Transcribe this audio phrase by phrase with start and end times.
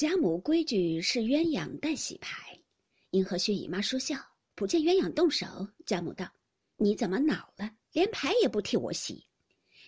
[0.00, 2.58] 贾母规矩是鸳鸯代洗牌，
[3.10, 4.16] 因和薛姨妈说笑，
[4.54, 5.46] 不见鸳鸯动手。
[5.84, 6.26] 贾母道
[6.80, 7.70] ：“你怎么恼了？
[7.92, 9.26] 连牌也不替我洗？”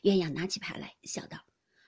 [0.05, 1.39] 鸳鸯拿起牌来，笑道：“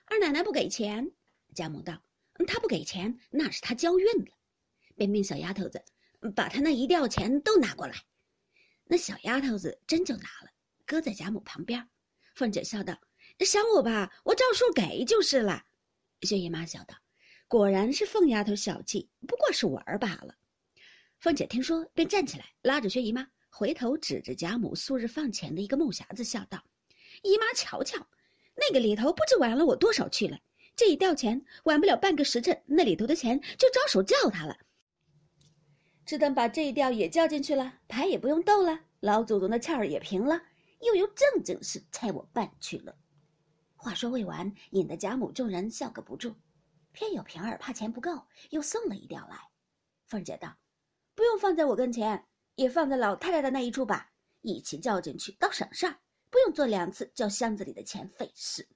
[0.09, 1.07] 二奶奶不给钱。”
[1.53, 2.01] 贾母道
[2.47, 4.35] ：“她不给钱，那是她交运了。”
[4.97, 5.85] 便命小丫头子
[6.35, 7.93] 把她那一吊钱都拿过来。
[8.85, 10.49] 那小丫头子真就拿了，
[10.83, 11.87] 搁在贾母旁边。
[12.33, 12.99] 凤姐笑道
[13.45, 15.63] ：“想我吧，我照数给就是了。”
[16.25, 16.95] 薛姨妈笑道。
[17.47, 20.35] 果然是凤丫头小气，不过是玩罢了。
[21.19, 26.63] 凤姐听说，便站起来，拉着薛姨妈，回头指着贾母素日放钱的一个木匣子，笑道
[27.21, 28.05] ：“姨妈瞧瞧，
[28.55, 30.39] 那个里头不知玩了我多少去了。
[30.75, 34.57] 这一吊钱，晚不了半个时辰，那里头的钱就招手叫他了。
[36.03, 40.41] 只等把这一吊也叫进去了，牌也不用斗了，老祖宗的气儿也平了，
[40.81, 42.95] 又有正经事差我办去了。”
[43.77, 46.35] 话说未完，引得贾母众人笑个不住。
[46.95, 49.37] 偏有平儿怕钱不够，又送了一吊来。
[50.05, 50.57] 凤姐道
[51.13, 58.67] ：“不用放在我跟前，也放在老太太的那一处吧，一起叫进去，倒省事儿，不用做两次叫箱子里的钱费事。”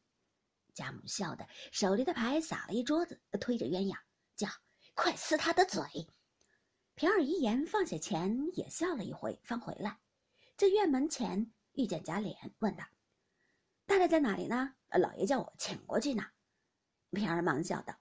[0.75, 3.97] 贾母笑得手里的牌撒了一桌子，推着鸳鸯
[4.35, 4.47] 叫
[4.93, 5.81] ：“快撕他的嘴！”
[6.95, 9.97] 平儿一言放下钱，也笑了一回，方回来。
[10.57, 12.83] 这院门前遇见贾琏，问道
[13.87, 14.75] ：“太太在哪里呢？
[14.89, 16.23] 老爷叫我请过去呢。”
[17.11, 17.95] 平儿忙笑道。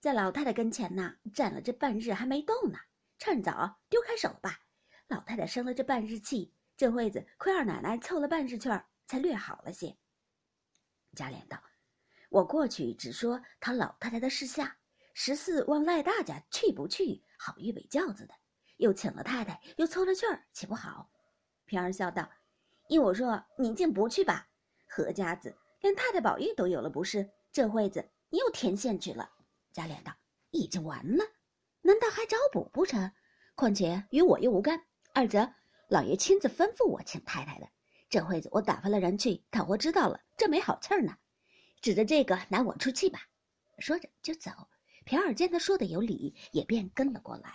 [0.00, 2.78] 在老太太跟前呢，站了这半日还没动呢。
[3.18, 4.60] 趁早丢开手吧。
[5.08, 9.96] 老太太生了这半日气，这会子亏二奶奶凑了半日趣儿，才略好了些。
[11.14, 11.62] 贾琏道
[12.28, 14.76] ：“我过去只说他老太太的事下，
[15.14, 18.34] 十四望赖大家去不去，好预备轿子的。
[18.76, 21.10] 又请了太太，又凑了趣儿，岂不好？”
[21.64, 22.30] 平儿笑道
[22.88, 24.48] ：“依我说，你竟不去吧。
[24.86, 27.30] 何家子连太太宝玉都有了不是？
[27.50, 29.30] 这会子你又添线去了。”
[29.76, 30.16] 贾琏道
[30.52, 31.24] ：“已经完了，
[31.82, 33.12] 难道还找补不成？
[33.54, 34.82] 况且与我又无干。
[35.12, 35.52] 二则
[35.90, 37.68] 老爷亲自吩咐我请太太的，
[38.08, 41.14] 这会子我打发了人去，倘或知道了，这没好气儿呢。
[41.82, 43.20] 指着这个拿我出气吧。”
[43.78, 44.50] 说着就走。
[45.04, 47.52] 平儿见他说的有理，也便跟了过来。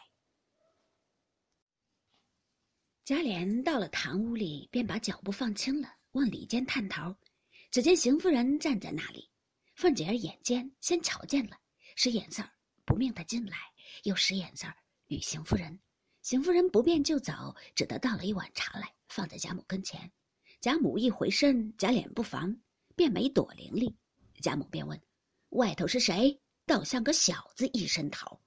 [3.04, 7.16] 贾琏到了堂屋里，便把脚步放轻了，往里间探头，
[7.72, 9.28] 只见邢夫人站在那里。
[9.74, 11.58] 凤姐儿眼尖，先瞧见了。
[12.04, 12.44] 使眼色
[12.84, 13.56] 不命他进来，
[14.06, 14.66] 又使眼色
[15.06, 15.80] 与邢夫人。
[16.24, 20.12] 邢夫人不便就走，只得倒了一碗茶来，放在贾母跟前。
[20.60, 22.60] 贾母一回身，贾琏不防，
[22.96, 23.96] 便没躲灵灵。
[24.42, 25.00] 贾母便问
[25.50, 26.42] ：“外头是谁？
[26.66, 28.42] 倒像个小子一身逃。”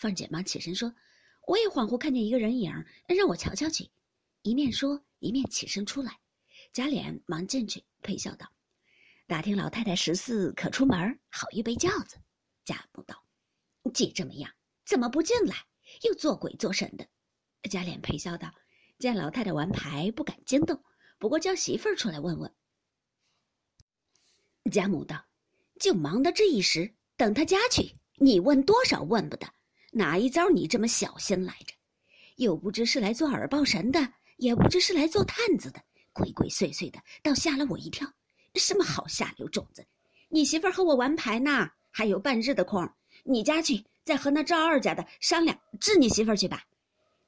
[0.00, 0.90] 凤姐忙起身说
[1.46, 2.72] ：“我也恍惚看见一个人影，
[3.08, 3.90] 让我瞧瞧去。”
[4.40, 6.18] 一面说，一面起身出来。
[6.72, 8.50] 贾琏忙进去，陪笑道
[9.28, 12.16] ：“打听老太太十四可出门，好预备轿子。”
[12.66, 13.22] 贾母道
[13.94, 14.52] ：“既这么样，
[14.84, 15.54] 怎么不进来？
[16.02, 17.06] 又做鬼做神的。”
[17.70, 18.52] 贾琏陪笑道
[18.98, 20.82] ：“见老太太玩牌，不敢惊动，
[21.18, 22.52] 不过叫媳妇儿出来问问。”
[24.72, 25.24] 贾母道
[25.78, 29.46] ：“就忙到这一时，等他家去，你问多少问不得。
[29.92, 31.72] 哪一遭你这么小心来着？
[32.34, 35.80] 又不知是来做耳报神的，也不知是来做探子的，
[36.12, 38.12] 鬼鬼祟祟的，倒吓了我一跳。
[38.56, 39.86] 什么好下流种子？
[40.28, 42.86] 你媳妇儿和我玩牌呢。”还有半日的空，
[43.24, 46.62] 你家去，再和那赵二家的商量治你媳妇去吧。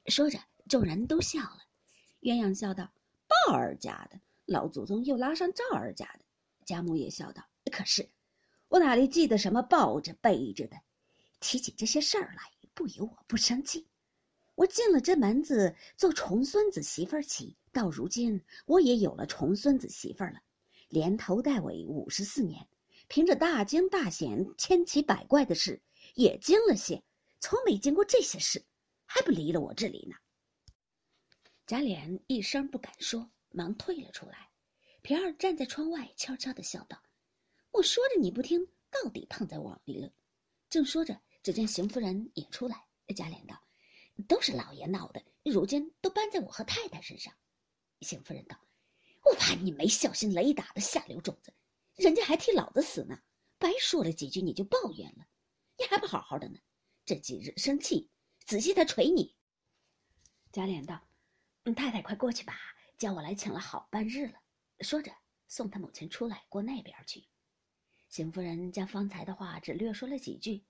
[0.05, 0.37] 说着，
[0.67, 1.57] 众人都笑了。
[2.21, 2.87] 鸳鸯笑道
[3.47, 6.19] ：“鲍二家的老祖宗又拉上赵二家的。”
[6.67, 7.43] 贾母也笑道
[7.73, 8.07] ：“可是，
[8.67, 10.77] 我哪里记得什么抱着背着的？
[11.39, 12.43] 提起这些事儿来，
[12.75, 13.87] 不由我不生气。
[14.53, 20.39] 我进了这门子做重孙子媳妇儿起，到如今我也有了重孙子媳妇儿了，
[20.89, 22.67] 连头带尾五十四年。”
[23.09, 25.81] 凭着大惊大险、千奇百怪的事，
[26.13, 27.03] 也惊了些，
[27.39, 28.63] 从没经过这些事，
[29.07, 30.15] 还不离了我这里呢。
[31.65, 34.51] 贾琏一声不敢说，忙退了出来。
[35.01, 37.01] 平儿站在窗外，悄悄的笑道
[37.71, 40.11] ：“我说着你不听，到底碰在网里了。”
[40.69, 42.85] 正说着，只见邢夫人也出来。
[43.15, 43.59] 贾琏道
[44.29, 47.33] ：“都是老爷闹的，如今都搬在我和太太身上。”
[48.01, 48.55] 邢夫人道
[49.25, 51.51] ：“我怕你没小心雷打的下流种子。”
[51.99, 53.19] 人家还替老子死呢，
[53.57, 55.27] 白说了几句你就抱怨了，
[55.77, 56.57] 你还不好好的呢？
[57.03, 58.09] 这几日生气，
[58.45, 59.35] 仔细他捶你。
[60.53, 61.05] 贾琏道
[61.75, 62.57] ：“太太快过去吧，
[62.97, 64.39] 叫我来请了好半日了。”
[64.79, 65.11] 说着
[65.49, 67.27] 送他母亲出来过那边去。
[68.07, 70.63] 邢夫人将方才的话只略说了几句，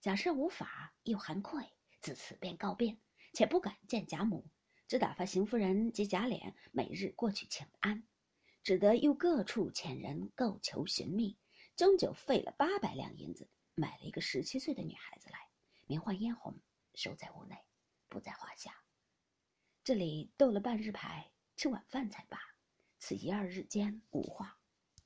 [0.00, 1.64] 贾赦无法又含愧，
[2.00, 2.96] 自此便告别，
[3.32, 4.46] 且不敢见贾母，
[4.86, 8.06] 只打发邢夫人及贾琏每日过去请安。
[8.66, 11.38] 只得又各处遣人购求寻觅，
[11.76, 15.38] 终究费了八百两银子，买了一个十七岁的女孩子来，
[15.86, 16.52] 名唤嫣红，
[16.92, 17.56] 守在屋内，
[18.08, 18.74] 不在话下。
[19.84, 22.40] 这里斗了半日牌，吃晚饭才罢。
[22.98, 24.58] 此一二日间无话。